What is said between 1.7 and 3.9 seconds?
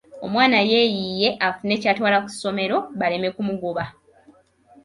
ky'atwala ku ssomero baleme kumugoba.